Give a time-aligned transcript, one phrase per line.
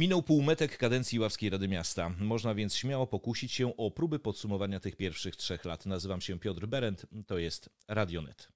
[0.00, 2.10] Minął półmetek kadencji Ławskiej Rady Miasta.
[2.18, 5.86] Można więc śmiało pokusić się o próby podsumowania tych pierwszych trzech lat.
[5.86, 8.48] Nazywam się Piotr Berend, to jest Radionet.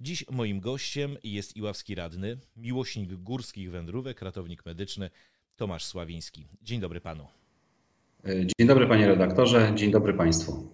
[0.00, 5.10] Dziś moim gościem jest iławski radny, miłośnik górskich wędrówek, ratownik medyczny
[5.56, 6.46] Tomasz Sławiński.
[6.62, 7.39] Dzień dobry panu.
[8.24, 10.66] Dzień dobry panie redaktorze, dzień dobry państwu.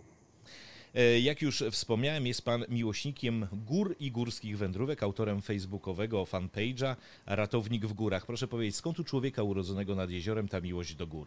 [0.95, 6.97] E, jak już wspomniałem, jest pan miłośnikiem gór i górskich wędrówek, autorem facebookowego fanpage'a
[7.27, 8.27] Ratownik w Górach.
[8.27, 11.27] Proszę powiedzieć, skąd u człowieka urodzonego nad jeziorem ta miłość do gór?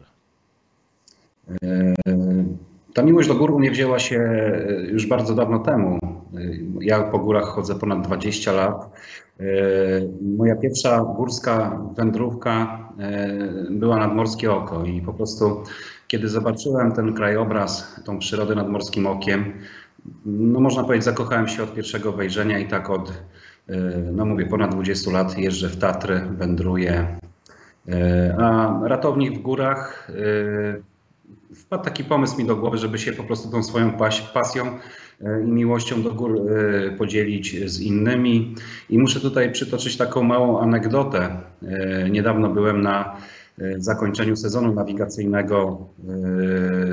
[1.63, 1.94] E,
[2.94, 5.99] ta miłość do gór u mnie wzięła się e, już bardzo dawno temu.
[6.82, 8.90] Ja po górach chodzę ponad 20 lat.
[10.38, 12.80] Moja pierwsza górska wędrówka
[13.70, 15.63] była nad Morskie Oko i po prostu
[16.09, 19.54] kiedy zobaczyłem ten krajobraz, tą przyrodę nad morskim okiem,
[20.26, 23.10] no można powiedzieć, zakochałem się od pierwszego wejrzenia i tak od,
[23.70, 23.77] e,
[24.12, 27.18] no mówię, ponad 20 lat jeżdżę w Tatry, wędruję.
[27.90, 30.12] E, a ratownik w górach,
[31.52, 33.91] e, wpadł taki pomysł mi do głowy, żeby się po prostu tą swoją
[34.34, 34.65] pasją
[35.46, 36.41] i miłością do gór
[36.98, 38.55] podzielić z innymi.
[38.90, 41.30] I muszę tutaj przytoczyć taką małą anegdotę.
[42.10, 43.18] Niedawno byłem na
[43.77, 46.13] zakończeniu sezonu nawigacyjnego e,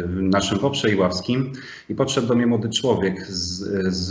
[0.08, 1.52] naszym Poprze Iławskim
[1.88, 3.64] i podszedł do mnie młody człowiek z,
[3.94, 4.08] z,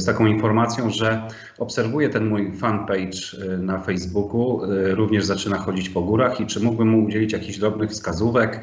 [0.00, 3.18] z taką informacją, że obserwuje ten mój fanpage
[3.54, 7.58] e, na Facebooku, e, również zaczyna chodzić po górach i czy mógłbym mu udzielić jakichś
[7.58, 8.60] drobnych wskazówek.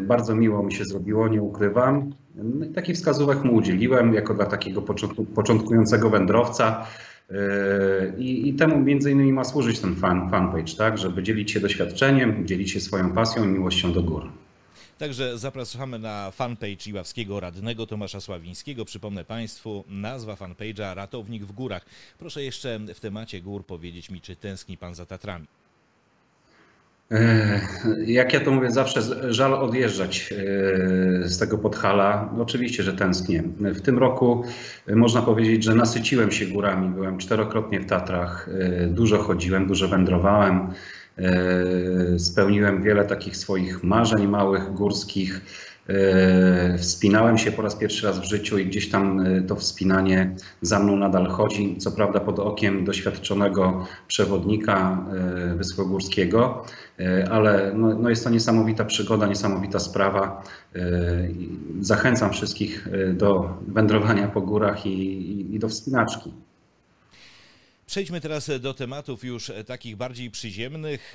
[0.00, 2.12] Bardzo miło mi się zrobiło, nie ukrywam.
[2.34, 4.82] No takich wskazówek mu udzieliłem jako dla takiego
[5.34, 6.86] początkującego wędrowca.
[7.30, 11.60] Yy, I, I, temu między innymi ma służyć ten fan, fanpage, tak, żeby dzielić się
[11.60, 14.28] doświadczeniem, dzielić się swoją pasją i miłością do gór.
[14.98, 18.84] Także zapraszamy na fanpage Iławskiego Radnego Tomasza Sławińskiego.
[18.84, 21.86] Przypomnę Państwu, nazwa fanpage'a Ratownik w Górach.
[22.18, 25.46] Proszę jeszcze w temacie gór powiedzieć mi, czy tęskni Pan za Tatrami?
[28.06, 29.02] Jak ja to mówię zawsze,
[29.32, 32.30] żal odjeżdżać e, z tego Podhala.
[32.38, 33.42] Oczywiście, że tęsknię.
[33.60, 34.44] W tym roku
[34.86, 36.88] e, można powiedzieć, że nasyciłem się górami.
[36.88, 40.68] Byłem czterokrotnie w Tatrach, e, dużo chodziłem, dużo wędrowałem.
[42.18, 45.40] Spełniłem wiele takich swoich marzeń małych, górskich.
[46.78, 50.96] Wspinałem się po raz pierwszy raz w życiu i gdzieś tam to wspinanie za mną
[50.96, 51.76] nadal chodzi.
[51.78, 55.04] Co prawda pod okiem doświadczonego przewodnika
[55.56, 56.64] Wysłogórskiego,
[57.30, 60.42] ale no, no jest to niesamowita przygoda, niesamowita sprawa.
[61.80, 66.32] Zachęcam wszystkich do wędrowania po górach i, i, do wspinaczki.
[67.86, 71.14] Przejdźmy teraz do tematów już takich bardziej przyziemnych.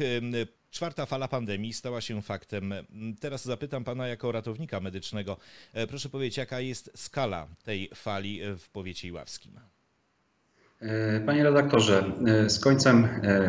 [0.71, 2.73] Czwarta fala pandemii stała się faktem.
[3.19, 5.37] Teraz zapytam pana jako ratownika medycznego.
[5.73, 9.59] E, proszę powiedzieć, jaka jest skala tej fali w powiecie iławskim?
[10.81, 13.07] E, panie redaktorze, e, z końcem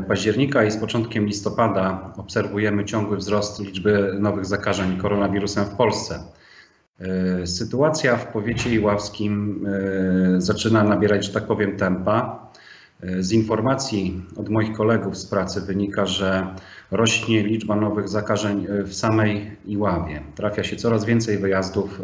[0.09, 6.19] października i z początkiem listopada obserwujemy ciągły wzrost liczby nowych zakażeń koronawirusem w Polsce.
[7.45, 9.67] Sytuacja w powiecie iławskim
[10.39, 12.47] zaczyna nabierać, że tak powiem, tempa.
[13.21, 16.47] Z informacji od moich kolegów z pracy wynika, że
[16.93, 20.21] rośnie liczba nowych zakażeń e, w samej Iławie.
[20.35, 22.01] Trafia się coraz więcej wyjazdów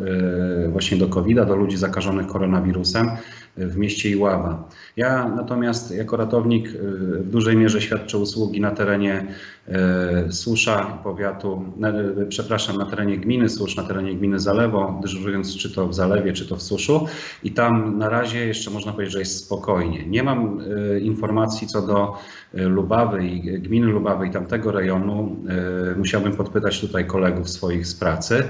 [0.66, 4.68] e, właśnie do covid do ludzi zakażonych koronawirusem e, w mieście Iława.
[4.96, 9.26] Ja natomiast jako ratownik w dużej mierze świadczę usługi na terenie
[10.30, 11.64] Susza powiatu,
[12.28, 16.48] przepraszam, na terenie gminy Susz, na terenie gminy Zalewo, dyżurując czy to w Zalewie, czy
[16.48, 17.06] to w Suszu
[17.42, 20.06] i tam na razie jeszcze można powiedzieć, że jest spokojnie.
[20.06, 20.60] Nie mam
[21.00, 22.16] informacji co do
[22.52, 25.36] Lubawy i gminy Lubawy i tamtego rejonu.
[25.94, 28.44] E, musiałbym podpytać tutaj kolegów swoich z pracy.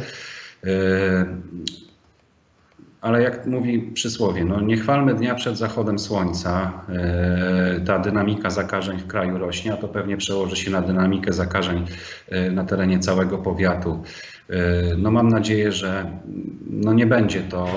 [2.99, 6.73] E, ale jak mówi przysłowie, no nie chwalmy dnia przed zachodem słońca.
[6.89, 11.85] E, ta dynamika zakażeń w kraju rośnie, a to pewnie przełoży się na dynamikę zakażeń
[12.53, 14.03] na terenie całego powiatu.
[14.99, 16.11] No mam nadzieję, że
[16.71, 17.69] no nie będzie to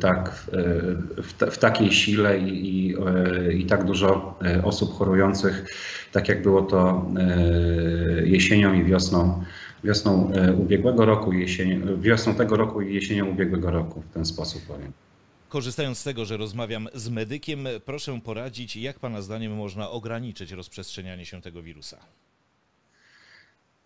[0.00, 2.96] tak w, w, takiej sile i, i,
[3.60, 5.64] i tak dużo osób chorujących
[6.12, 9.42] tak jak było to e, jesienią i wiosną,
[9.84, 14.62] wiosną e, ubiegłego roku, jesień, wiosną tego roku i jesienią ubiegłego roku, w ten sposób
[14.62, 14.92] powiem.
[15.48, 21.26] Korzystając z tego, że rozmawiam z medykiem, proszę poradzić, jak Pana zdaniem można ograniczyć rozprzestrzenianie
[21.26, 21.96] się tego wirusa?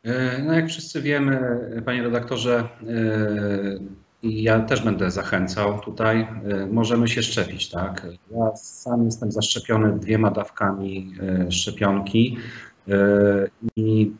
[0.02, 1.40] E, no jak wszyscy wiemy,
[1.84, 2.68] panie redaktorze,
[4.22, 6.26] i ja też będę zachęcał tutaj,
[6.70, 8.06] możemy się szczepić, tak?
[8.30, 11.12] Ja sam jestem zaszczepiony dwiema dawkami
[11.50, 12.36] szczepionki
[13.76, 14.12] i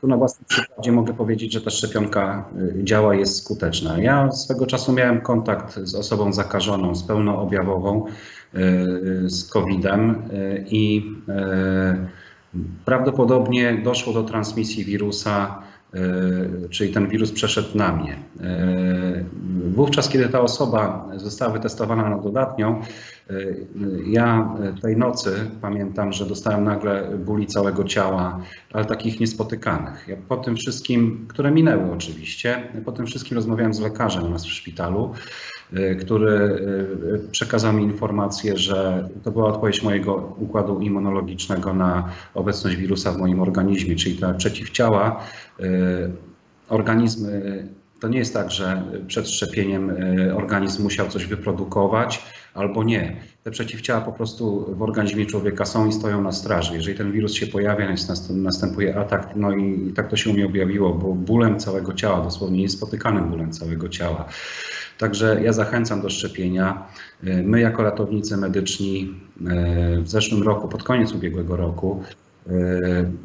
[0.00, 2.44] tu na własnym przykładzie mogę powiedzieć, że ta szczepionka
[2.82, 3.98] działa, jest skuteczna.
[3.98, 8.04] Ja swego czasu miałem kontakt z osobą zakażoną, z pełnoobjawową,
[9.26, 10.22] z COVID-em
[10.66, 11.12] i
[12.84, 15.62] prawdopodobnie doszło do transmisji wirusa
[16.70, 18.16] czyli ten wirus przeszedł na mnie.
[19.74, 22.82] Wówczas, kiedy ta osoba została wytestowana na dodatnią,
[24.06, 28.40] ja tej nocy pamiętam, że dostałem nagle bóli całego ciała,
[28.72, 30.08] ale takich niespotykanych.
[30.08, 34.44] Ja po tym wszystkim, które minęły oczywiście, po tym wszystkim rozmawiałem z lekarzem u nas
[34.44, 35.14] w szpitalu.
[35.76, 36.66] Y, który
[37.30, 43.40] przekazał mi informację, że to była odpowiedź mojego układu immunologicznego na obecność wirusa w moim
[43.40, 45.20] organizmie, czyli te przeciwciała,
[46.68, 47.68] organizmy
[48.00, 49.92] to nie jest tak, że przed szczepieniem
[50.36, 52.24] organizm musiał coś wyprodukować
[52.58, 53.16] albo nie.
[53.44, 56.74] Te przeciwciała po prostu w organizmie człowieka są i stoją na straży.
[56.74, 57.94] Jeżeli ten wirus się pojawia,
[58.30, 62.58] następuje atak, no i tak to się u mnie objawiło, bo bólem całego ciała, dosłownie
[62.58, 64.28] niespotykanym bólem całego ciała.
[64.98, 66.86] Także ja zachęcam do szczepienia.
[67.22, 69.14] My jako ratownicy medyczni
[69.46, 72.02] e, w zeszłym roku, pod koniec ubiegłego roku,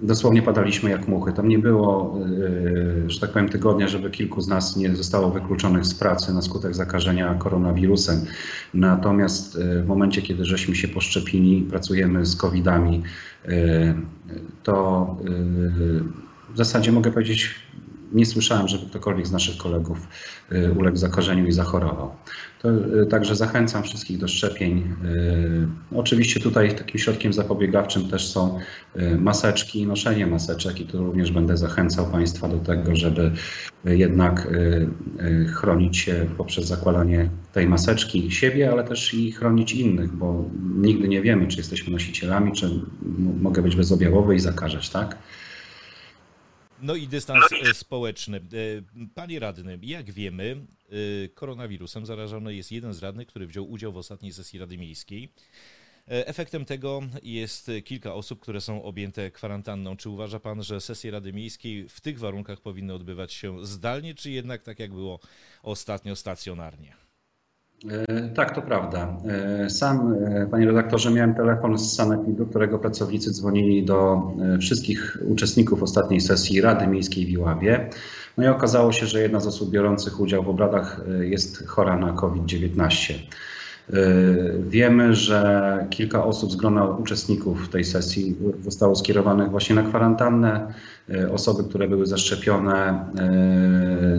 [0.02, 1.34] dosłownie padaliśmy jak muchy.
[1.34, 2.20] Tam nie było,
[3.06, 6.42] e, że tak powiem, tygodnia, żeby kilku z nas nie zostało wykluczonych z pracy na
[6.42, 8.25] skutek zakażenia koronawirusem.
[8.74, 13.04] Natomiast w momencie, kiedy żeśmy się poszczepili, pracujemy z COVID-ami,
[14.64, 15.08] to
[16.54, 17.56] w zasadzie mogę powiedzieć,
[18.14, 20.08] nie słyszałem, żeby ktokolwiek z naszych kolegów
[20.78, 22.12] uległ zakażeniu i zachorował.
[22.65, 24.77] Y, także zachęcam wszystkich do szczepień.
[25.06, 28.60] Y, oczywiście tutaj takim środkiem zapobiegawczym też są
[29.18, 33.31] maseczki i noszenie maseczek i tu również będę zachęcał Państwa do tego, żeby
[33.86, 34.48] jednak
[35.54, 41.21] chronić się poprzez zakładanie tej maseczki siebie, ale też i chronić innych, bo nigdy nie
[41.21, 42.69] wiemy, czy jesteśmy nosicielami, czy
[43.42, 45.18] mogę być bezobjawowy i zakażać, tak?
[46.83, 48.38] No i dystans e, społeczny.
[48.38, 48.41] E,
[49.15, 50.65] panie radny, jak wiemy,
[51.25, 55.30] e, koronawirusem zarażony jest jeden z radnych, który wziął udział w ostatniej sesji Rady Miejskiej.
[56.07, 59.97] Efektem tego jest kilka osób, które są objęte kwarantanną.
[59.97, 64.31] Czy uważa pan, że sesje Rady Miejskiej w tych warunkach powinny odbywać się zdalnie, czy
[64.31, 65.19] jednak tak jak było
[65.63, 67.03] ostatnio stacjonarnie?
[67.91, 69.18] E, tak, to prawda.
[69.63, 74.31] E, sam, e, panie redaktorze, miałem telefon z sanepidu, którego pracownicy dzwonili do
[74.62, 77.89] wszystkich uczestników ostatniej sesji Rady Miejskiej w Iławie.
[78.38, 82.13] No i okazało się, że jedna z osób biorących udział w obradach jest chora na
[82.13, 83.13] COVID-19.
[84.69, 90.74] Wiemy, że kilka osób z grona uczestników tej sesji zostało skierowanych właśnie na kwarantannę.
[91.31, 93.06] Osoby, które były zaszczepione,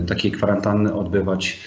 [0.07, 1.59] takiej kwarantanny odbywać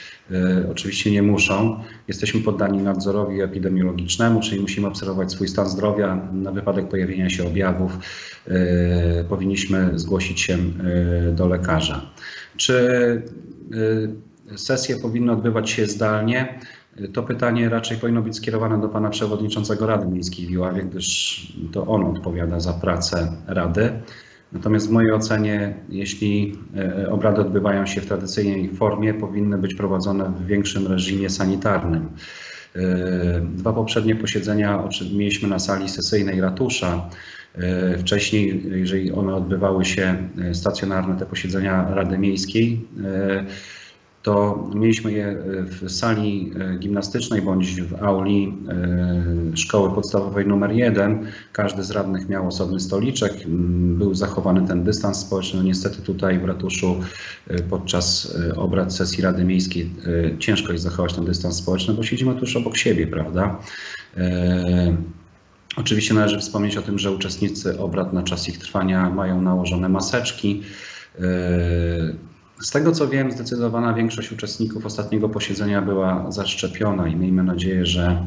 [0.71, 1.81] oczywiście nie muszą.
[2.09, 6.29] Jesteśmy poddani nadzorowi epidemiologicznemu, czyli musimy obserwować swój stan zdrowia.
[6.33, 7.99] Na wypadek pojawienia się objawów
[8.49, 12.11] e, powinniśmy zgłosić się e, do lekarza.
[12.57, 13.23] Czy
[14.57, 16.61] sesje powinny odbywać się zdalnie?
[17.13, 21.87] To pytanie raczej powinno być skierowane do pana przewodniczącego Rady Miejskiej w Iławie, gdyż to
[21.87, 23.93] on odpowiada za pracę Rady.
[24.53, 30.25] Natomiast w mojej ocenie, jeśli e, obrady odbywają się w tradycyjnej formie, powinny być prowadzone
[30.25, 32.09] w większym reżimie sanitarnym.
[32.77, 37.11] E, dwa poprzednie posiedzenia mieliśmy na sali sesyjnej ratusza.
[37.55, 42.89] E, wcześniej, jeżeli one odbywały się stacjonarne, te posiedzenia Rady Miejskiej,
[44.29, 51.27] to mieliśmy je w sali e, gimnastycznej bądź w auli e, szkoły podstawowej numer 1.
[51.53, 53.33] Każdy z radnych miał osobny stoliczek,
[53.99, 55.59] był zachowany ten dystans społeczny.
[55.59, 57.01] No niestety tutaj w ratuszu
[57.49, 59.91] e, podczas obrad sesji Rady Miejskiej
[60.39, 63.59] ciężko jest zachować ten dystans społeczny, bo siedzimy tuż obok siebie, prawda?
[65.77, 70.63] Oczywiście należy wspomnieć o tym, że uczestnicy obrad na czas ich trwania mają nałożone maseczki.
[72.61, 78.27] Z tego co wiem, zdecydowana większość uczestników ostatniego posiedzenia była zaszczepiona i miejmy nadzieję, że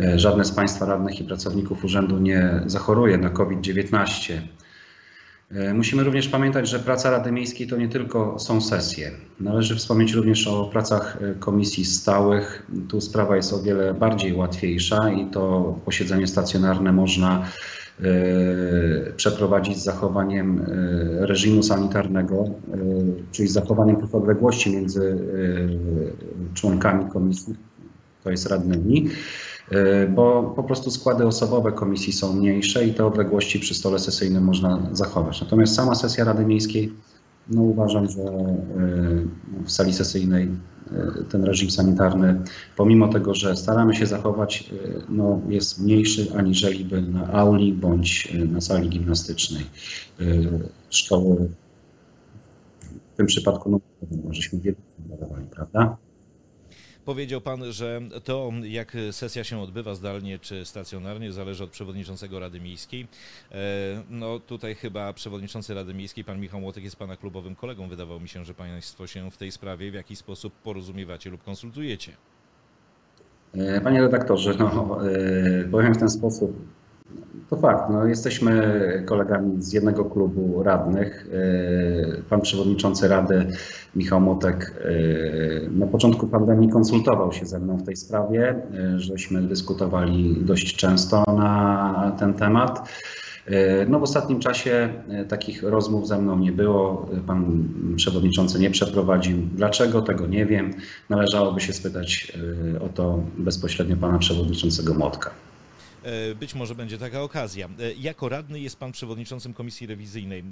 [0.00, 4.40] e, żadne z Państwa radnych i pracowników urzędu nie zachoruje na COVID-19.
[5.50, 9.10] E, musimy również pamiętać, że praca Rady Miejskiej to nie tylko są sesje.
[9.40, 12.66] Należy wspomnieć również o pracach e, komisji stałych.
[12.88, 17.46] Tu sprawa jest o wiele bardziej łatwiejsza i to posiedzenie stacjonarne można
[19.16, 22.48] przeprowadzić z zachowaniem e, reżimu sanitarnego, e,
[23.32, 25.18] czyli z zachowaniem tych odległości między
[26.54, 27.54] członkami komisji,
[28.24, 29.08] to jest radnymi,
[30.14, 34.88] bo po prostu składy osobowe komisji są mniejsze i te odległości przy stole sesyjnym można
[34.92, 35.40] zachować.
[35.40, 36.92] Natomiast sama sesja Rady Miejskiej
[37.48, 38.54] no uważam, że e,
[39.64, 40.48] w sali sesyjnej
[40.92, 42.42] e, ten reżim sanitarny,
[42.76, 48.32] pomimo tego, że staramy się zachować, e, no, jest mniejszy aniżeli by na auli bądź
[48.48, 49.64] na sali gimnastycznej
[50.90, 51.48] szkoły
[53.12, 53.80] w tym przypadku no,
[54.30, 54.76] żeśmy wiele
[55.50, 55.96] prawda?
[57.06, 62.60] Powiedział pan, że to, jak sesja się odbywa zdalnie czy stacjonarnie, zależy od przewodniczącego Rady
[62.60, 63.06] Miejskiej.
[63.52, 63.56] E,
[64.10, 67.88] no tutaj chyba przewodniczący Rady Miejskiej, pan Michał Młotek, jest pana klubowym kolegą.
[67.88, 72.12] Wydawało mi się, że państwo się w tej sprawie w jakiś sposób porozumiewacie lub konsultujecie.
[73.54, 76.56] E, panie redaktorze, no, e, powiem w ten sposób.
[77.50, 81.28] To fakt, no, jesteśmy kolegami z jednego klubu radnych.
[81.32, 83.46] E, pan przewodniczący Rady
[83.96, 84.74] Michał Motek
[85.70, 88.62] na początku pandemii konsultował się ze mną w tej sprawie,
[88.96, 92.88] żeśmy dyskutowali dość często na ten temat.
[93.88, 94.88] No w ostatnim czasie
[95.28, 97.08] takich rozmów ze mną nie było.
[97.26, 99.38] Pan przewodniczący nie przeprowadził.
[99.54, 100.02] Dlaczego?
[100.02, 100.70] Tego nie wiem.
[101.10, 102.38] Należałoby się spytać
[102.80, 105.30] o to bezpośrednio pana przewodniczącego Motka.
[106.06, 107.66] E, być może będzie taka okazja.
[107.66, 110.40] E, jako radny jest pan przewodniczącym komisji rewizyjnej.
[110.40, 110.44] E,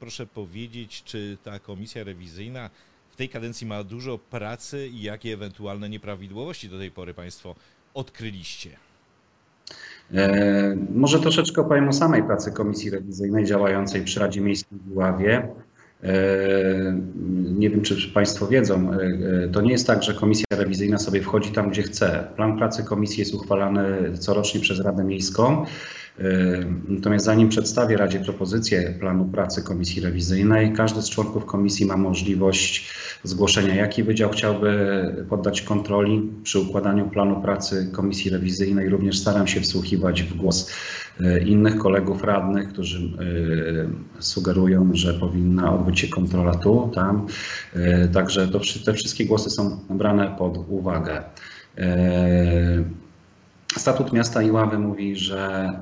[0.00, 2.70] proszę powiedzieć, czy ta komisja rewizyjna
[3.10, 7.54] w tej kadencji ma dużo pracy i jakie ewentualne nieprawidłowości do tej pory państwo
[7.94, 8.70] odkryliście?
[10.94, 15.48] Może troszeczkę opowiem o samej pracy komisji rewizyjnej działającej przy Radzie Miejskiej w Iławie.
[16.02, 17.00] E,
[17.56, 21.50] nie wiem, czy Państwo wiedzą, e, to nie jest tak, że komisja rewizyjna sobie wchodzi
[21.50, 22.28] tam, gdzie chce.
[22.36, 25.64] Plan pracy komisji jest uchwalany corocznie przez Radę Miejską.
[26.18, 26.24] E,
[26.88, 32.90] natomiast zanim przedstawię Radzie propozycję planu pracy komisji rewizyjnej, każdy z członków komisji ma możliwość
[33.24, 38.88] zgłoszenia, jaki wydział chciałby poddać kontroli przy układaniu planu pracy komisji rewizyjnej.
[38.88, 40.70] Również staram się wsłuchiwać w głos
[41.20, 42.98] e, innych kolegów radnych, którzy
[44.18, 47.26] e, sugerują, że powinna odbyć się kontrola tu, tam.
[48.12, 51.22] Także to, te wszystkie głosy są brane pod uwagę.
[53.76, 55.72] Statut miasta Iławy mówi, że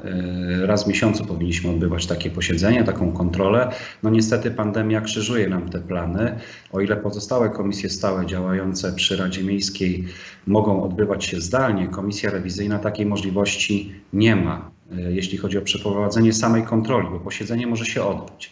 [0.62, 3.72] y, raz w miesiącu powinniśmy odbywać takie posiedzenie, taką kontrolę.
[4.02, 6.38] No niestety pandemia krzyżuje nam te plany.
[6.72, 10.04] O ile pozostałe komisje stałe działające przy Radzie Miejskiej
[10.46, 16.32] mogą odbywać się zdalnie, komisja rewizyjna takiej możliwości nie ma, y, jeśli chodzi o przeprowadzenie
[16.32, 18.50] samej kontroli, bo posiedzenie może się odbyć.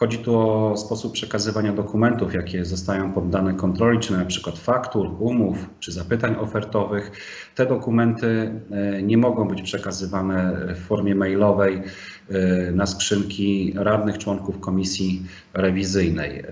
[0.00, 5.66] Chodzi tu o sposób przekazywania dokumentów, jakie zostają poddane kontroli, czy na przykład faktur, umów,
[5.80, 7.10] czy zapytań ofertowych.
[7.54, 11.82] Te dokumenty e, nie mogą być przekazywane w formie mailowej
[12.30, 15.22] e, na skrzynki radnych członków komisji
[15.54, 16.38] rewizyjnej.
[16.38, 16.44] E,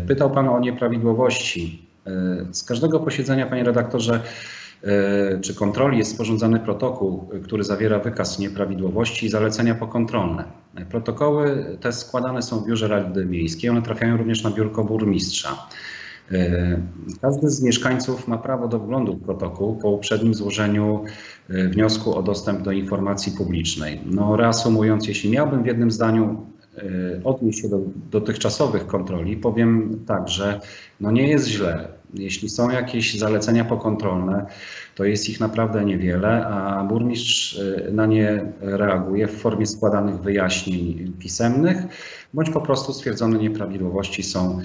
[0.00, 1.86] pytał Pan o nieprawidłowości.
[2.52, 4.20] Z każdego posiedzenia, panie redaktorze,
[5.40, 10.44] czy kontroli jest sporządzany protokół, który zawiera wykaz nieprawidłowości i zalecenia pokontrolne.
[10.90, 15.66] Protokoły te składane są w biurze Rady Miejskiej, one trafiają również na biurko burmistrza.
[16.32, 16.78] E,
[17.20, 21.04] każdy z mieszkańców ma prawo do wglądu w protokół po uprzednim złożeniu
[21.50, 24.00] e, wniosku o dostęp do informacji publicznej.
[24.06, 26.46] No, reasumując, jeśli miałbym w jednym zdaniu
[27.24, 30.60] odnieść się do dotychczasowych kontroli, powiem tak, że
[31.00, 31.88] no nie jest źle.
[32.14, 34.46] Jeśli są jakieś zalecenia pokontrolne,
[34.94, 41.12] to jest ich naprawdę niewiele, a burmistrz y, na nie reaguje w formie składanych wyjaśnień
[41.18, 41.76] pisemnych,
[42.34, 44.60] bądź po prostu stwierdzone nieprawidłowości są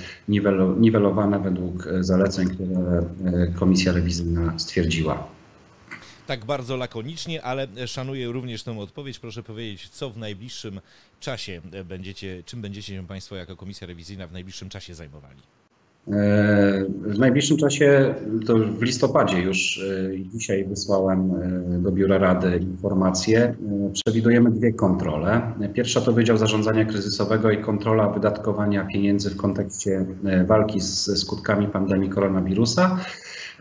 [0.78, 3.02] niwelowane według zaleceń, które
[3.50, 5.28] y, komisja rewizyjna stwierdziła.
[6.28, 9.20] Tak bardzo lakonicznie, ale szanuję również tę odpowiedź.
[9.20, 10.82] Proszę powiedzieć, co w najbliższym
[11.20, 15.42] czasie będziecie, czym będziecie się Państwo jako komisja rewizyjna w najbliższym czasie zajmowali?
[16.12, 19.84] E, w najbliższym czasie, to w listopadzie już
[20.14, 23.56] e, dzisiaj wysłałem e, do Biura Rady informacje.
[23.94, 25.42] Przewidujemy dwie kontrole.
[25.74, 30.06] Pierwsza to Wydział Zarządzania Kryzysowego i kontrola wydatkowania pieniędzy w kontekście
[30.46, 33.00] walki z skutkami pandemii koronawirusa.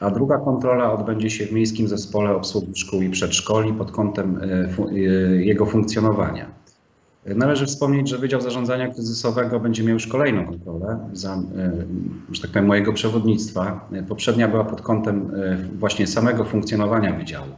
[0.01, 4.41] A druga kontrola odbędzie się w Miejskim Zespole Obsługi Szkół i Przedszkoli pod kątem
[5.39, 6.66] jego funkcjonowania.
[7.35, 11.73] Należy wspomnieć, że Wydział Zarządzania Kryzysowego będzie miał już kolejną kontrolę za, e,
[12.33, 13.89] że tak powiem, mojego przewodnictwa.
[14.09, 17.53] Poprzednia była pod kątem e, właśnie samego funkcjonowania wydziału.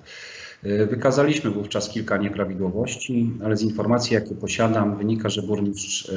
[0.63, 6.11] E, wykazaliśmy wówczas kilka nieprawidłowości, ale z informacji, jakie posiadam, wynika, że burmistrz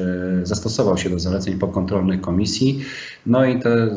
[0.43, 2.79] zastosował się do zaleceń pokontrolnych komisji,
[3.25, 3.89] no i te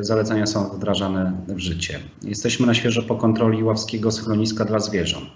[0.00, 1.98] zalecenia są wdrażane w życie.
[2.22, 5.30] Jesteśmy na świeżo po kontroli ławskiego schroniska dla zwierząt.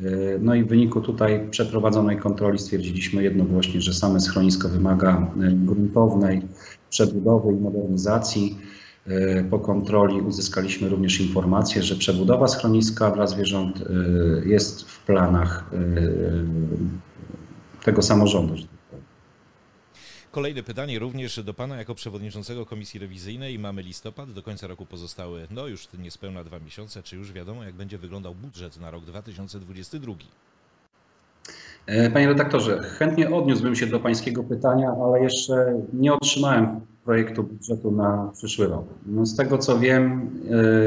[0.00, 5.50] E, no i w wyniku tutaj przeprowadzonej kontroli stwierdziliśmy jednogłośnie, że same schronisko wymaga e,
[5.52, 6.42] gruntownej
[6.90, 8.58] przebudowy i modernizacji.
[9.06, 13.84] E, po kontroli uzyskaliśmy również informację, że przebudowa schroniska dla zwierząt
[14.44, 15.70] jest w planach
[17.84, 18.54] tego samorządu.
[20.30, 23.58] Kolejne pytanie również do Pana jako przewodniczącego Komisji Rewizyjnej.
[23.58, 27.02] Mamy listopad, do końca roku pozostały no już niespełna dwa miesiące.
[27.02, 30.14] Czy już wiadomo, jak będzie wyglądał budżet na rok 2022?
[31.86, 37.90] E, panie redaktorze, chętnie odniósłbym się do Pańskiego pytania, ale jeszcze nie otrzymałem projektu budżetu
[37.90, 38.84] na przyszły rok.
[39.06, 40.30] No z tego co wiem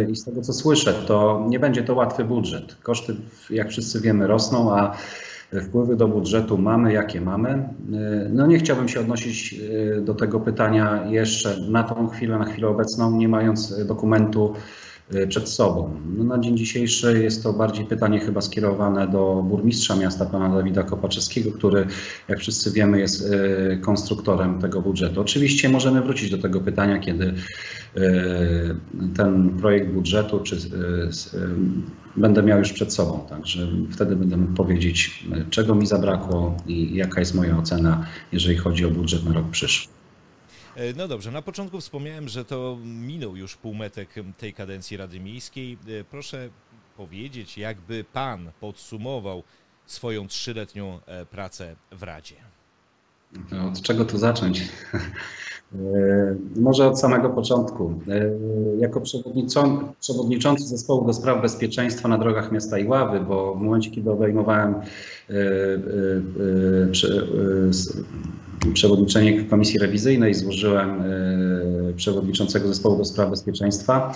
[0.09, 2.75] i z tego co słyszę, to nie będzie to łatwy budżet.
[2.75, 3.15] Koszty,
[3.49, 4.97] jak wszyscy wiemy, rosną, a
[5.61, 7.69] wpływy do budżetu mamy, jakie mamy.
[8.29, 9.61] No nie chciałbym się odnosić
[10.01, 14.90] do tego pytania jeszcze na tą chwilę, na chwilę obecną, nie mając dokumentu E,
[15.29, 15.99] przed sobą.
[16.17, 20.83] No na dzień dzisiejszy jest to bardziej pytanie chyba skierowane do burmistrza miasta, pana Dawida
[20.83, 21.87] Kopaczewskiego, który,
[22.27, 25.21] jak wszyscy wiemy, jest e, konstruktorem tego budżetu.
[25.21, 27.33] Oczywiście możemy wrócić do tego pytania, kiedy
[27.95, 28.01] e,
[29.15, 30.57] ten projekt budżetu czy,
[32.17, 37.19] będę miał już przed sobą, także wtedy będę mógł powiedzieć, czego mi zabrakło i jaka
[37.19, 40.00] jest moja ocena, jeżeli chodzi o budżet na rok przyszły.
[40.75, 45.77] E, no dobrze, na początku wspomniałem, że to minął już półmetek tej kadencji Rady Miejskiej.
[45.99, 46.49] E, proszę
[46.97, 49.43] powiedzieć, jakby pan podsumował
[49.85, 52.35] swoją trzyletnią e, pracę w Radzie.
[53.51, 54.61] No, od czego tu zacząć?
[56.55, 57.93] Może od samego początku.
[58.79, 59.01] Jako
[59.99, 64.75] przewodniczący zespołu do spraw bezpieczeństwa na drogach miasta Iławy, bo w momencie, kiedy obejmowałem
[68.73, 74.13] przewodniczenie Komisji Rewizyjnej, złożyłem e, przewodniczącego zespołu do spraw bezpieczeństwa.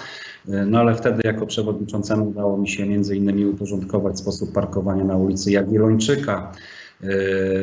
[0.50, 5.18] E, no ale wtedy jako przewodniczącemu udało mi się między innymi uporządkować sposób parkowania na
[5.18, 6.52] ulicy Jagiellończyka.
[7.04, 7.08] E,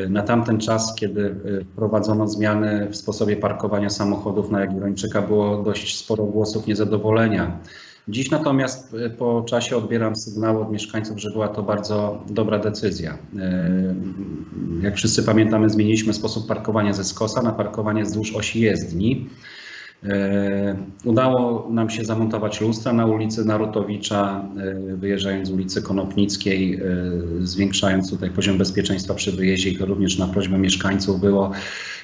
[0.08, 1.34] na tamten czas, kiedy
[1.72, 7.58] wprowadzono zmiany w sposobie parkowania samochodów na Jagiellończyka, było dość sporo głosów niezadowolenia.
[8.08, 13.18] Dziś natomiast e, po czasie odbieram sygnały od mieszkańców, że była to bardzo dobra decyzja.
[13.38, 13.94] E,
[14.82, 19.28] jak wszyscy pamiętamy, zmieniliśmy sposób parkowania ze skosa na parkowanie wzdłuż osi jezdni.
[20.04, 24.44] E, udało nam się zamontować lustra na ulicy Narutowicza,
[24.96, 26.80] wyjeżdżając z ulicy Konopnickiej,
[27.40, 31.52] zwiększając tutaj poziom bezpieczeństwa przy wyjeździe i to również na prośbę mieszkańców było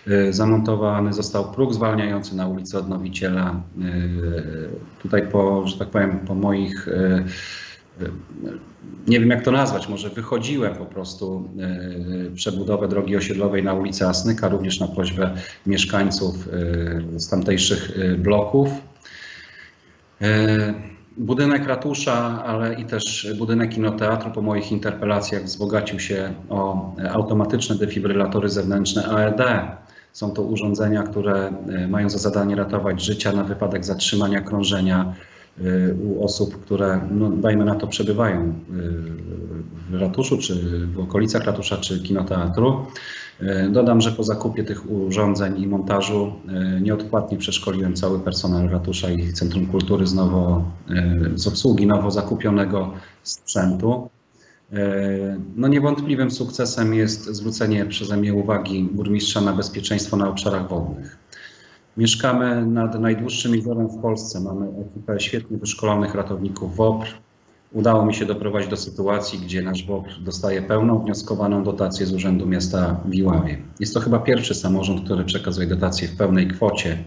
[0.09, 3.51] E, zamontowany został próg zwalniający na ulicy Odnowiciela.
[3.51, 3.93] E,
[5.03, 7.25] tutaj po, że tak powiem, po moich e,
[9.07, 11.49] nie wiem jak to nazwać, może wychodziłem po prostu
[12.35, 15.35] przebudowę drogi osiedlowej na ulicy Asnyka, również na prośbę
[15.67, 16.49] mieszkańców
[17.17, 18.69] z tamtejszych bloków.
[21.19, 28.49] Budynek ratusza, ale i też budynek kinoteatru po moich interpelacjach wzbogacił się o automatyczne defibrylatory
[28.49, 29.43] zewnętrzne AED.
[30.13, 35.28] Są to urządzenia, które e, mają za zadanie ratować życia na wypadek zatrzymania krążenia e,
[36.03, 38.53] u osób, które, no, dajmy na to, przebywają e,
[39.91, 42.87] w ratuszu, czy w okolicach ratusza, czy kinoteatru.
[43.71, 46.33] Dodam, że po zakupie tych urządzeń i montażu
[46.81, 50.65] nieodpłatnie przeszkoliłem cały personel ratusza i Centrum Kultury z, nowo,
[51.35, 52.93] z obsługi nowo zakupionego
[53.23, 54.09] sprzętu.
[55.57, 61.19] No niewątpliwym sukcesem jest zwrócenie przeze mnie uwagi burmistrza na bezpieczeństwo na obszarach wodnych.
[61.99, 64.41] Mieszkamy nad najdłuższym jeziorem w Polsce.
[64.41, 67.07] Mamy ekipę świetnie wyszkolonych ratowników WOPR.
[67.73, 72.47] Udało mi się doprowadzić do sytuacji, gdzie nasz WOPR dostaje pełną wnioskowaną dotację z Urzędu
[72.47, 73.59] Miasta w Iławie.
[73.81, 77.05] Jest to chyba pierwszy samorząd, który przekazuje dotację w pełnej kwocie.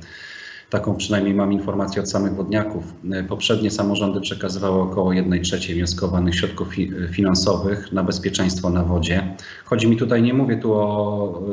[0.72, 2.94] Taką przynajmniej mam informację od samych wodniaków.
[3.30, 6.76] Poprzednie samorządy przekazywały około 1 trzeciej wnioskowanych środków
[7.12, 9.36] finansowych na bezpieczeństwo na wodzie.
[9.66, 11.44] Chodzi mi tutaj, nie mówię tu o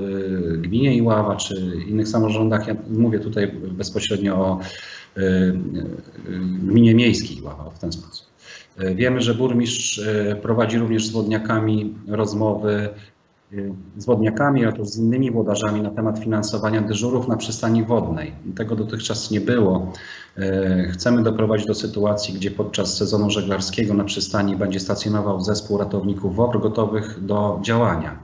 [0.55, 1.55] y, gminie Iława czy
[1.89, 4.61] innych samorządach, ja mówię tutaj bezpośrednio o
[6.63, 8.27] gminie miejskiej Iława w ten sposób.
[8.95, 10.01] Wiemy, że burmistrz
[10.43, 12.89] prowadzi również z wodniakami rozmowy
[13.97, 18.33] z wodniakami, a też z innymi włodarzami na temat finansowania dyżurów na przystani wodnej.
[18.57, 19.93] Tego dotychczas nie było.
[20.39, 26.37] E, chcemy doprowadzić do sytuacji, gdzie podczas sezonu żeglarskiego na przystani będzie stacjonował zespół ratowników
[26.37, 28.19] WOPR gotowych do działania.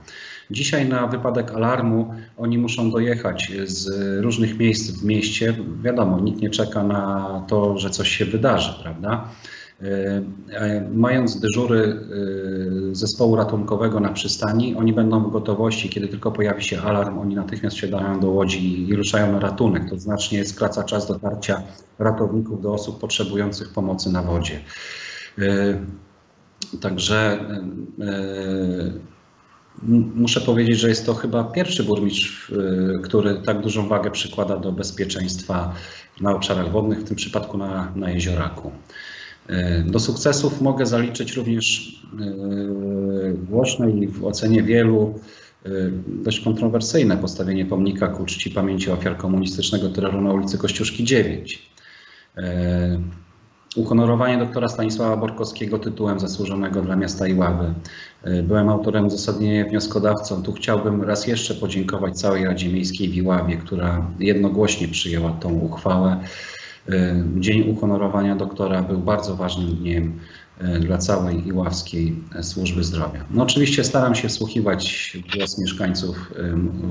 [0.51, 3.89] Dzisiaj na wypadek alarmu oni muszą dojechać z
[4.23, 5.55] różnych miejsc w mieście.
[5.81, 9.29] Wiadomo, nikt nie czeka na to, że coś się wydarzy, prawda?
[9.83, 11.99] E, e, mając dyżury
[12.91, 17.35] e, zespołu ratunkowego na przystani, oni będą w gotowości, kiedy tylko pojawi się alarm, oni
[17.35, 19.89] natychmiast siadają do łodzi i ruszają na ratunek.
[19.89, 21.63] To znacznie skraca czas dotarcia
[21.99, 24.59] ratowników do osób potrzebujących pomocy na wodzie.
[26.81, 27.39] Także
[30.15, 32.53] muszę powiedzieć, że jest to chyba pierwszy burmistrz,
[33.03, 35.73] który tak dużą wagę przykłada do bezpieczeństwa
[36.21, 38.71] na obszarach wodnych, w tym przypadku na, na jezioraku.
[39.49, 45.19] E, do sukcesów mogę zaliczyć również e, głośne i w ocenie wielu
[45.65, 45.69] e,
[46.07, 51.75] dość kontrowersyjne postawienie pomnika ku czci pamięci ofiar komunistycznego terroru na ulicy Kościuszki 9.
[53.75, 57.73] uhonorowanie doktora Stanisława Borkowskiego tytułem zasłużonego dla miasta Iławy.
[58.43, 60.43] Byłem autorem uzasadnienia wnioskodawcą.
[60.43, 66.19] Tu chciałbym raz jeszcze podziękować całej Radzie Miejskiej w Iławie, która jednogłośnie przyjęła tą uchwałę.
[67.39, 70.19] Dzień uhonorowania doktora był bardzo ważnym dniem
[70.79, 73.25] dla całej Iławskiej Służby Zdrowia.
[73.31, 76.31] No oczywiście staram się wsłuchiwać głos mieszkańców,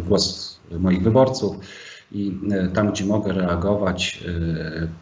[0.07, 1.57] głos moich wyborców
[2.15, 4.25] i e, tam, gdzie mogę reagować,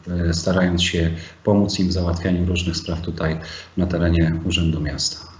[0.08, 1.10] e, e, starając się
[1.44, 3.38] pomóc im w załatwianiu różnych spraw tutaj
[3.76, 5.31] na terenie Urzędu Miasta.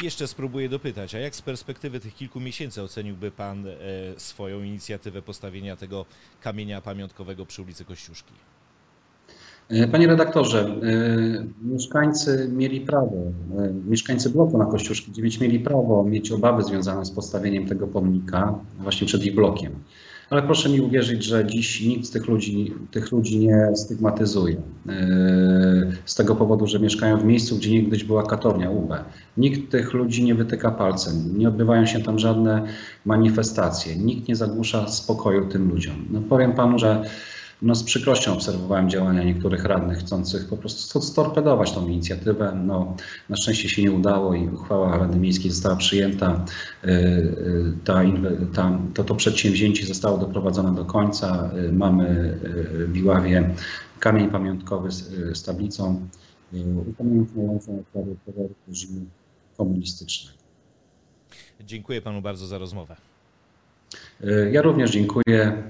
[0.00, 3.64] Jeszcze spróbuję dopytać, a jak z perspektywy tych kilku miesięcy oceniłby Pan
[4.16, 6.04] swoją inicjatywę postawienia tego
[6.40, 8.32] kamienia pamiątkowego przy ulicy Kościuszki?
[9.92, 10.76] Panie redaktorze,
[11.62, 13.16] mieszkańcy mieli prawo,
[13.88, 19.06] mieszkańcy bloku na Kościuszki 9 mieli prawo mieć obawy związane z postawieniem tego pomnika właśnie
[19.06, 19.72] przed ich blokiem.
[20.30, 24.56] Ale proszę mi uwierzyć, że dziś nikt z tych ludzi, tych ludzi nie stygmatyzuje.
[24.86, 24.92] Yy,
[26.04, 28.94] z tego powodu, że mieszkają w miejscu, gdzie niegdyś była katornia UB.
[29.36, 32.62] Nikt tych ludzi nie wytyka palcem, nie odbywają się tam żadne
[33.04, 36.06] manifestacje, nikt nie zagłusza spokoju tym ludziom.
[36.10, 37.02] No powiem panu, że
[37.62, 42.60] no z przykrością obserwowałem działania niektórych radnych chcących po prostu storpedować tą inicjatywę.
[42.66, 42.96] No,
[43.28, 46.44] na szczęście się nie udało i uchwała Rady Miejskiej została przyjęta.
[46.84, 48.02] Y, y, ta,
[48.54, 51.50] ta, to, to przedsięwzięcie zostało doprowadzone do końca.
[51.68, 52.38] Y, mamy
[52.88, 53.54] w Iławie
[54.00, 56.08] kamień pamiątkowy z, z tablicą
[56.88, 59.00] upamiętniającą ofiary terroru reżimu
[59.56, 60.38] komunistycznego.
[61.60, 62.96] Dziękuję panu bardzo za rozmowę.
[64.52, 65.62] Ja również dziękuję.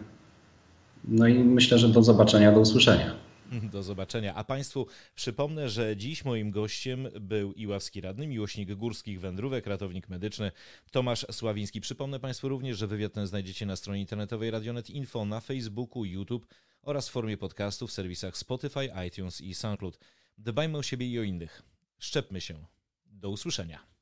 [1.09, 3.15] No i myślę, że do zobaczenia, do usłyszenia.
[3.73, 4.35] Do zobaczenia.
[4.35, 10.53] A Państwu przypomnę, że dziś moim gościem był iławski radny, miłośnik górskich wędrówek, ratownik medyczny
[10.91, 11.81] Tomasz Sławiński.
[11.81, 16.47] Przypomnę Państwu również, że wywiad ten znajdziecie na stronie internetowej Radionet Info, na Facebooku, YouTube
[16.83, 19.99] oraz w formie podcastu w serwisach Spotify, iTunes i SoundCloud.
[20.39, 21.63] Dbajmy o siebie i o innych.
[21.99, 22.55] Szczepmy się.
[23.07, 23.98] Do usłyszenia.